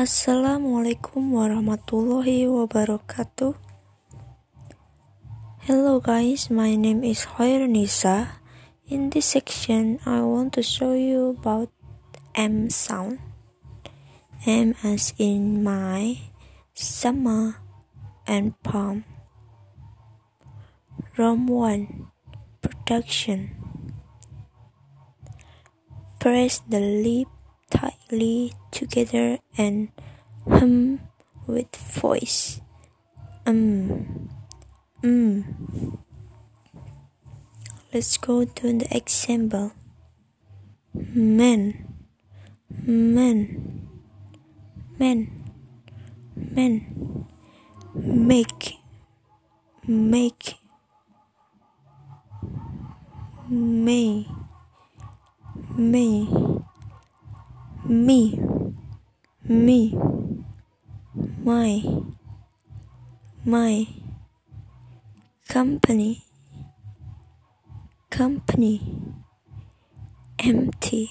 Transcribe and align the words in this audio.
Assalamualaikum 0.00 1.36
warahmatullahi 1.36 2.48
wabarakatuh. 2.48 3.52
Hello 5.68 6.00
guys, 6.00 6.48
my 6.48 6.72
name 6.72 7.04
is 7.04 7.28
Nisa. 7.36 8.40
In 8.88 9.12
this 9.12 9.36
section, 9.36 10.00
I 10.08 10.24
want 10.24 10.56
to 10.56 10.64
show 10.64 10.96
you 10.96 11.36
about 11.36 11.68
M 12.32 12.72
sound. 12.72 13.20
M 14.48 14.72
as 14.80 15.12
in 15.20 15.60
my, 15.60 16.32
summer, 16.72 17.60
and 18.24 18.56
palm. 18.64 19.04
Room 21.20 21.44
1 21.44 22.08
Production 22.64 23.52
Press 26.16 26.64
the 26.64 26.80
lip 26.80 27.28
together 28.72 29.38
and 29.56 29.88
hum 30.48 31.00
with 31.46 31.74
voice. 31.76 32.60
Um, 33.46 34.30
um. 35.04 35.98
Let's 37.92 38.16
go 38.18 38.44
to 38.44 38.78
the 38.78 38.86
example. 38.96 39.72
Man, 40.94 42.04
man, 42.70 43.88
man, 44.96 45.44
man. 46.36 47.26
Make, 47.92 48.76
make, 49.88 50.54
may, 53.48 54.28
may 55.76 56.59
me, 57.90 58.40
me, 59.42 59.98
my, 61.42 61.82
my, 63.44 63.86
company, 65.48 66.22
company, 68.08 68.80
empty, 70.38 71.10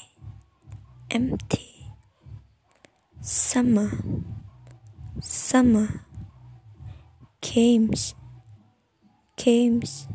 empty, 1.12 1.92
summer, 3.20 3.92
summer, 5.20 6.06
games, 7.42 8.16
games, 9.36 10.08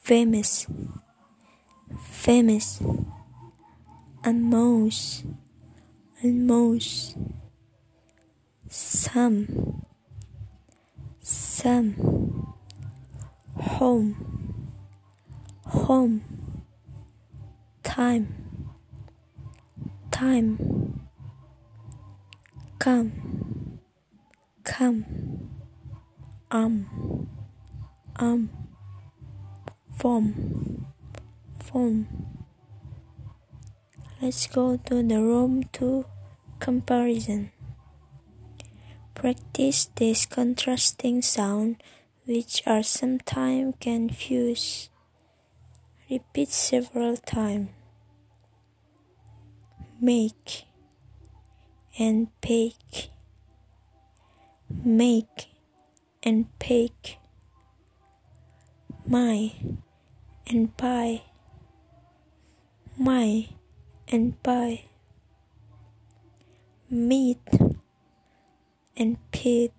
famous, 0.00 0.66
famous 2.00 2.80
almost, 4.24 5.24
almost, 6.22 7.16
some, 8.68 9.84
some, 11.20 12.54
home, 13.54 14.70
home, 15.66 16.22
time, 17.82 18.70
time, 20.10 21.00
come, 22.78 23.80
come, 24.64 25.50
um, 26.50 27.28
um, 28.16 28.50
form, 29.98 30.86
form. 31.60 32.33
Let's 34.24 34.46
go 34.46 34.78
to 34.78 35.02
the 35.02 35.20
room 35.20 35.64
to 35.74 36.06
comparison. 36.58 37.52
Practice 39.14 39.90
this 39.96 40.24
contrasting 40.24 41.20
sound 41.20 41.82
which 42.24 42.62
are 42.66 42.82
sometimes 42.82 43.74
confused. 43.82 44.88
Repeat 46.10 46.48
several 46.48 47.18
times. 47.18 47.68
Make 50.00 50.64
and 51.98 52.28
bake. 52.40 53.10
Make 54.70 55.52
and 56.22 56.46
bake. 56.58 57.18
My 59.06 59.52
and 60.46 60.74
buy. 60.78 61.20
My 62.96 63.48
and 64.14 64.40
pie, 64.44 64.84
meat 66.88 67.42
and 68.96 69.16
pig 69.32 69.72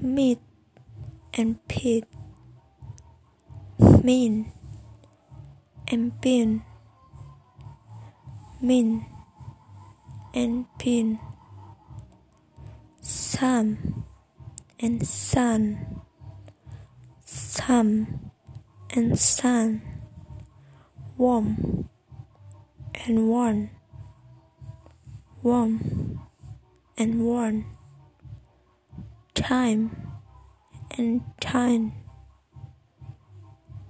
meat 0.00 0.40
and 1.34 1.68
pig 1.68 2.04
mean 4.02 4.50
and 5.86 6.20
pin 6.20 6.64
mean 8.60 9.06
and 10.34 10.66
pin 10.76 11.20
some 13.00 14.04
and 14.80 15.06
sun 15.06 16.02
some 17.24 18.32
and 18.90 19.16
sun 19.16 19.80
warm 21.16 21.88
and 23.06 23.28
one, 23.28 23.70
warm 25.42 26.20
and 26.96 27.26
one, 27.26 27.66
time 29.34 30.10
and 30.96 31.20
time, 31.38 31.92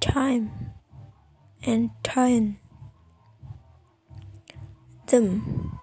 time 0.01 0.51
and 1.63 1.91
time, 2.03 2.59
them 5.07 5.79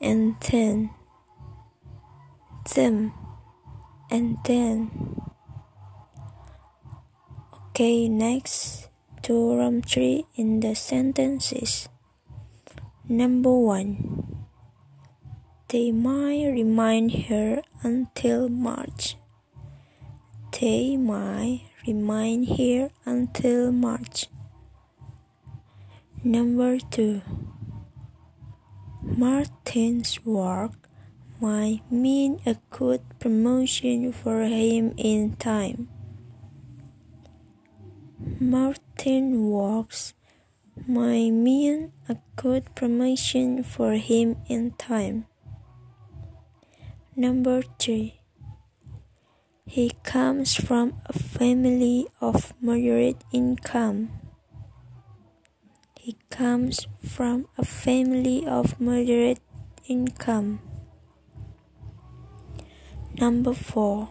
and 0.00 0.36
then, 0.50 0.90
them 2.74 3.12
and 4.10 4.38
then. 4.46 5.20
Okay, 7.70 8.08
next 8.08 8.88
to 9.22 9.56
room 9.56 9.82
3 9.82 10.24
in 10.36 10.60
the 10.60 10.74
sentences. 10.74 11.88
Number 13.10 13.50
one, 13.50 14.46
they 15.66 15.90
might 15.90 16.46
remain 16.46 17.08
here 17.08 17.60
until 17.82 18.48
March. 18.48 19.16
They 20.60 20.96
might 20.96 21.62
remain 21.88 22.44
here 22.44 22.90
until 23.04 23.72
March. 23.72 24.28
Number 26.22 26.78
two, 26.78 27.22
Martin's 29.02 30.24
work 30.24 30.88
might 31.40 31.82
mean 31.90 32.38
a 32.46 32.58
good 32.70 33.02
promotion 33.18 34.12
for 34.12 34.44
him 34.44 34.94
in 34.96 35.34
time. 35.34 35.88
Martin 38.38 39.50
works 39.50 40.14
might 40.90 41.30
mean 41.30 41.92
a 42.08 42.16
good 42.34 42.74
promotion 42.74 43.62
for 43.62 43.92
him 43.92 44.36
in 44.48 44.72
time. 44.72 45.24
Number 47.14 47.62
three, 47.78 48.20
he 49.66 49.92
comes 50.02 50.56
from 50.56 51.00
a 51.06 51.12
family 51.12 52.08
of 52.20 52.52
moderate 52.60 53.22
income. 53.30 54.10
He 55.94 56.18
comes 56.28 56.88
from 57.06 57.46
a 57.56 57.64
family 57.64 58.44
of 58.44 58.80
moderate 58.80 59.38
income. 59.86 60.58
Number 63.14 63.54
four, 63.54 64.08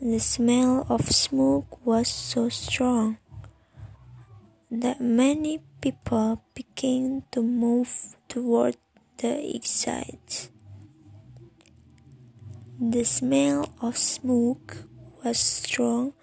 the 0.00 0.20
smell 0.20 0.86
of 0.88 1.10
smoke 1.12 1.84
was 1.84 2.08
so 2.08 2.48
strong 2.48 3.18
that 4.70 5.00
many 5.00 5.60
people 5.80 6.44
began 6.54 7.24
to 7.32 7.42
move 7.42 8.14
toward 8.28 8.76
the 9.18 9.54
exit. 9.54 10.48
The 12.78 13.04
smell 13.04 13.74
of 13.82 13.98
smoke 13.98 14.84
was 15.24 15.38
strong 15.38 16.14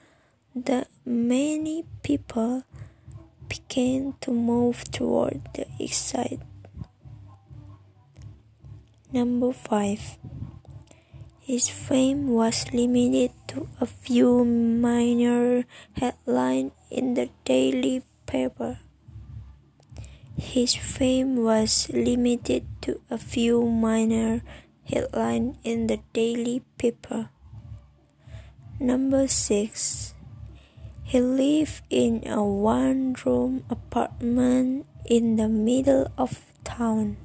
that 0.56 0.88
many 1.06 1.84
people 2.02 2.64
began 3.50 4.16
to 4.22 4.32
move 4.32 4.84
toward 4.92 5.42
the 5.54 5.68
exit. 5.80 6.40
Number 9.12 9.52
5. 9.52 10.18
His 11.42 11.70
fame 11.70 12.28
was 12.28 12.66
limited 12.74 13.32
to 13.48 13.68
a 13.80 13.86
few 13.86 14.44
minor 14.44 15.66
headlines 15.94 16.72
in 16.90 17.14
the 17.14 17.30
daily 17.46 18.04
paper. 18.28 18.80
His 20.38 20.76
fame 20.76 21.42
was 21.42 21.90
limited 21.90 22.68
to 22.86 23.02
a 23.10 23.18
few 23.18 23.66
minor 23.66 24.46
headlines 24.86 25.58
in 25.64 25.88
the 25.88 25.98
daily 26.14 26.62
paper. 26.78 27.34
Number 28.80 29.26
6. 29.26 30.14
He 31.02 31.20
lived 31.20 31.82
in 31.90 32.22
a 32.28 32.44
one 32.44 33.16
room 33.26 33.66
apartment 33.72 34.86
in 35.10 35.38
the 35.38 35.50
middle 35.50 36.12
of 36.20 36.46
town. 36.64 37.18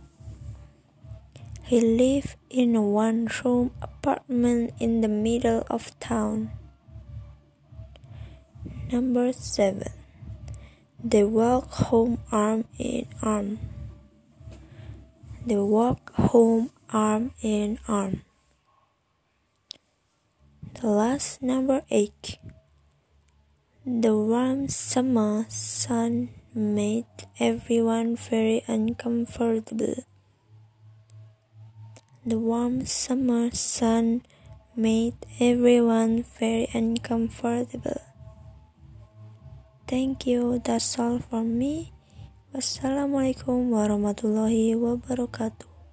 He 1.68 1.80
lived 1.80 2.36
in 2.48 2.76
a 2.76 2.82
one 2.82 3.28
room 3.44 3.72
apartment 3.82 4.72
in 4.80 5.02
the 5.02 5.12
middle 5.12 5.66
of 5.68 5.92
town. 6.00 6.52
Number 8.90 9.32
7. 9.32 10.01
They 11.04 11.24
walk 11.24 11.68
home 11.90 12.18
arm 12.30 12.64
in 12.78 13.08
arm. 13.20 13.58
They 15.44 15.56
walk 15.56 16.14
home 16.14 16.70
arm 16.90 17.32
in 17.42 17.80
arm. 17.88 18.22
The 20.80 20.86
last 20.86 21.42
number 21.42 21.82
8. 21.90 22.38
The 23.84 24.16
warm 24.16 24.68
summer 24.68 25.44
sun 25.48 26.28
made 26.54 27.06
everyone 27.40 28.14
very 28.14 28.62
uncomfortable. 28.68 30.04
The 32.24 32.38
warm 32.38 32.86
summer 32.86 33.50
sun 33.50 34.22
made 34.76 35.16
everyone 35.40 36.22
very 36.38 36.68
uncomfortable. 36.72 38.11
Thank 39.92 40.24
you, 40.24 40.56
that's 40.64 40.96
all 40.96 41.20
for 41.20 41.44
me. 41.44 41.92
Wassalamualaikum 42.56 43.76
warahmatullahi 43.76 44.72
wabarakatuh. 44.72 45.71